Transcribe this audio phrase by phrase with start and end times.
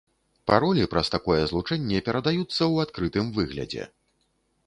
[0.51, 3.83] Паролі праз такое злучэнне перадаюцца ў адкрытым выглядзе.